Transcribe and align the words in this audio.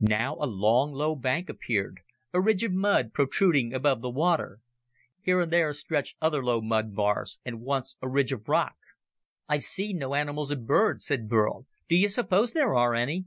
Now 0.00 0.34
a 0.40 0.44
long, 0.46 0.90
low 0.92 1.14
bank 1.14 1.48
appeared, 1.48 2.00
a 2.32 2.40
ridge 2.40 2.64
of 2.64 2.72
mud 2.72 3.12
protruding 3.14 3.72
above 3.72 4.02
the 4.02 4.10
water. 4.10 4.58
Here 5.20 5.40
and 5.40 5.52
there 5.52 5.72
stretched 5.72 6.16
other 6.20 6.42
low 6.44 6.60
mud 6.60 6.96
bars, 6.96 7.38
and 7.44 7.60
once 7.60 7.96
a 8.02 8.08
ridge 8.08 8.32
of 8.32 8.48
rock. 8.48 8.74
"I've 9.48 9.62
seen 9.62 9.98
no 9.98 10.16
animals 10.16 10.50
or 10.50 10.56
birds," 10.56 11.06
said 11.06 11.28
Burl. 11.28 11.68
"Do 11.88 11.94
you 11.94 12.08
suppose 12.08 12.54
there 12.54 12.74
are 12.74 12.96
any?" 12.96 13.26